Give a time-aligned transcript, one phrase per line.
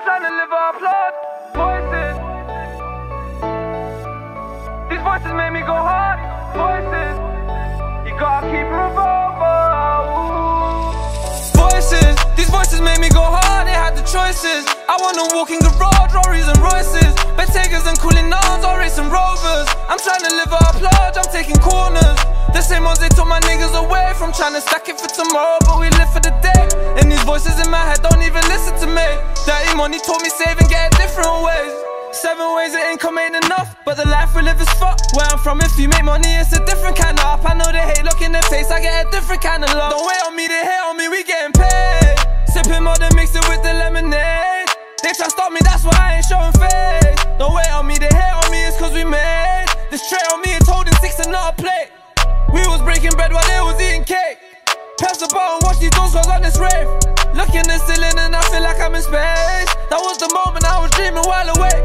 [0.00, 1.14] trying to live up applaud.
[1.54, 2.16] Voices.
[4.90, 6.18] These voices make me go hard.
[6.56, 7.14] Voices.
[8.06, 9.54] You gotta keep revolver.
[11.54, 12.16] Voices.
[12.34, 13.68] These voices make me go hard.
[13.68, 14.66] They had the choices.
[14.88, 17.14] I wanna walk in garage, Rory's and Royces.
[17.38, 19.68] Bentaygas and Cullinans, or racing rovers.
[19.88, 21.16] I'm trying to live up applaud.
[21.18, 22.03] I'm taking corners.
[22.54, 25.58] The same ones they took my niggas away from trying to stack it for tomorrow,
[25.66, 26.62] but we live for the day.
[27.02, 29.08] And these voices in my head don't even listen to me.
[29.42, 31.74] Dirty money taught me save and get different ways.
[32.14, 35.02] Seven ways that income ain't enough, but the life we live is fuck.
[35.18, 37.42] Where I'm from, if you make money, it's a different kind of up.
[37.42, 39.90] I know they hate, look in their face, I get a different kind of love.
[39.90, 42.14] Don't wait on me, they hate on me, we getting paid.
[42.54, 44.70] Sipping more than mix it with the lemonade.
[45.02, 45.73] They try to stop me, that's
[54.04, 54.38] cake.
[54.98, 56.88] Press the button, watch these doors close on this rave.
[57.34, 59.68] Look in the ceiling and I feel like I'm in space.
[59.90, 61.82] That was the moment I was dreaming while awake.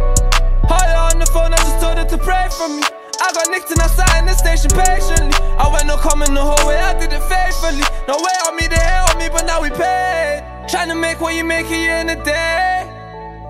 [0.69, 2.83] Higher on the phone, I just told her to pray for me.
[3.19, 5.33] I got nicked and I sat in the station patiently.
[5.57, 7.83] I went no coming the whole way, I did it faithfully.
[8.07, 10.45] No way on me, they hate on me, but now we paid.
[10.69, 12.85] Trying to make what you make here in a day.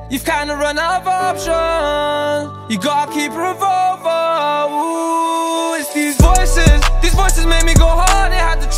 [0.10, 2.72] You've kinda run out of options.
[2.72, 3.79] You gotta keep a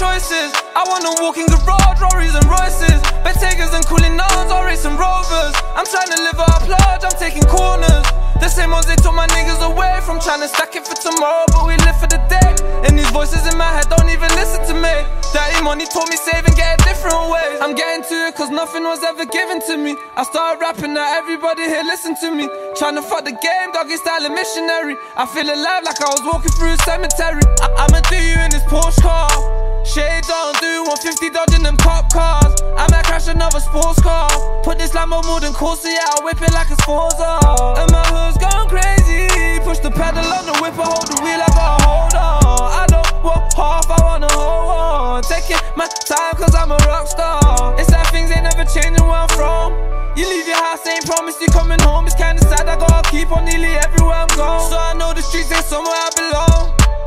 [0.01, 0.49] choices.
[0.73, 2.99] I wanna walk in garage, Rory's and Royces.
[3.21, 5.53] Bentaygas and Cullinans, or racing rovers.
[5.77, 7.03] I'm trying to live up large.
[7.05, 8.05] I'm taking corners.
[8.41, 11.45] The same ones they took my niggas away from trying to stack it for tomorrow,
[11.53, 12.51] but we live for the day.
[12.85, 14.30] And these voices in my head don't even.
[15.33, 17.59] Dirty money taught me save and get different ways.
[17.61, 19.95] I'm getting to it cause nothing was ever given to me.
[20.17, 22.49] I started rapping now everybody here listen to me.
[22.75, 24.95] Trying to fuck the game, doggy style and missionary.
[25.15, 27.41] I feel alive like I was walking through a cemetery.
[27.63, 29.31] I- I'ma do you in this Porsche car.
[29.85, 32.53] Shades on, do 150 dodging them cop cars.
[32.77, 34.29] I might crash another sports car.
[34.63, 37.39] Put this Lambo more than Corsa, yeah, I whip it like a Sporza.
[37.79, 39.27] And my hood's gone crazy.
[39.63, 40.50] Push the pedal on the
[46.41, 47.77] cause I'm a rock star.
[47.77, 49.77] It's like things ain't never changing where I'm from.
[50.17, 52.07] You leave your house, ain't promised you coming home.
[52.07, 54.65] It's kinda sad, I gotta keep on nearly everywhere I'm going.
[54.69, 56.63] So I know the streets ain't somewhere I belong.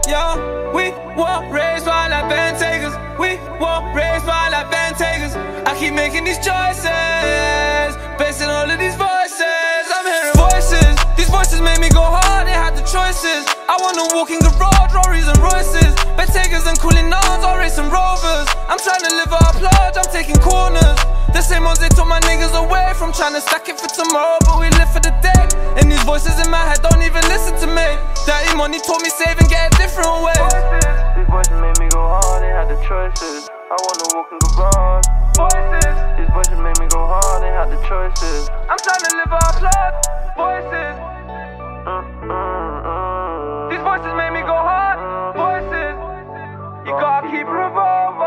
[0.07, 0.39] Yeah,
[0.77, 2.95] we were raised by like band takers.
[3.19, 5.35] We were raised by like band takers.
[5.67, 9.85] I keep making these choices, basing all of these voices.
[9.97, 10.95] I'm hearing voices.
[11.17, 12.47] These voices make me go hard.
[12.47, 13.54] They had the choices.
[13.75, 15.99] I wanna walk in garage, Rory's and Royces.
[16.15, 18.47] Bentaygas and Cullinans, or racing rovers.
[18.71, 19.99] I'm trying to live up large.
[19.99, 20.95] I'm taking corners.
[21.35, 24.39] The same ones they took my niggas away from trying to stack it for tomorrow,
[24.47, 25.43] but we live for the day.
[25.75, 27.99] And these voices in my head don't even listen to me.
[28.23, 30.55] Dirty money taught me save and get different ways.
[31.19, 33.51] These voices made me go hard, they had the choices.
[33.51, 35.07] I wanna walk in garage.
[35.35, 38.47] Voices, These voices made me go hard, they had the choices.
[38.71, 39.99] I'm trying to live up large.
[40.39, 40.84] Voices,
[47.31, 48.24] keep revolving.